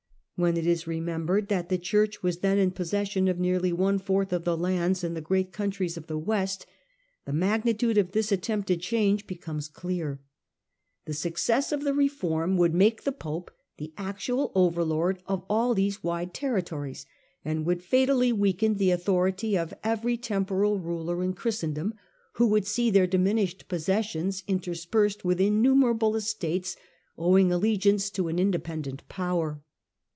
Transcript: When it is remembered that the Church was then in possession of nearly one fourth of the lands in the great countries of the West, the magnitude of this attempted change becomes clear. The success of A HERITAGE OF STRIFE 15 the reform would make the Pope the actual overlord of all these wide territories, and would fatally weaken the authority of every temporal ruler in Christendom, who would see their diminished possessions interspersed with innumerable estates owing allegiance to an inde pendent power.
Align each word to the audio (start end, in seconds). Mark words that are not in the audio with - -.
When 0.37 0.57
it 0.57 0.65
is 0.65 0.87
remembered 0.87 1.49
that 1.49 1.69
the 1.69 1.77
Church 1.77 2.23
was 2.23 2.39
then 2.39 2.57
in 2.57 2.71
possession 2.71 3.27
of 3.27 3.37
nearly 3.37 3.71
one 3.71 3.99
fourth 3.99 4.33
of 4.33 4.43
the 4.43 4.57
lands 4.57 5.03
in 5.03 5.13
the 5.13 5.21
great 5.21 5.51
countries 5.51 5.97
of 5.97 6.07
the 6.07 6.17
West, 6.17 6.65
the 7.25 7.31
magnitude 7.31 7.95
of 7.95 8.11
this 8.13 8.31
attempted 8.31 8.81
change 8.81 9.27
becomes 9.27 9.67
clear. 9.67 10.19
The 11.05 11.13
success 11.13 11.71
of 11.71 11.81
A 11.81 11.83
HERITAGE 11.83 11.93
OF 11.93 11.93
STRIFE 11.93 12.11
15 12.21 12.27
the 12.27 12.31
reform 12.33 12.57
would 12.57 12.73
make 12.73 13.03
the 13.03 13.11
Pope 13.11 13.51
the 13.77 13.93
actual 13.99 14.51
overlord 14.55 15.21
of 15.27 15.45
all 15.47 15.75
these 15.75 16.03
wide 16.03 16.33
territories, 16.33 17.05
and 17.45 17.63
would 17.67 17.83
fatally 17.83 18.33
weaken 18.33 18.77
the 18.77 18.89
authority 18.89 19.55
of 19.55 19.75
every 19.83 20.17
temporal 20.17 20.79
ruler 20.79 21.21
in 21.23 21.35
Christendom, 21.35 21.93
who 22.33 22.47
would 22.47 22.65
see 22.65 22.89
their 22.89 23.05
diminished 23.05 23.67
possessions 23.67 24.43
interspersed 24.47 25.23
with 25.23 25.39
innumerable 25.39 26.15
estates 26.15 26.75
owing 27.15 27.51
allegiance 27.51 28.09
to 28.09 28.27
an 28.27 28.39
inde 28.39 28.63
pendent 28.63 29.07
power. 29.07 29.61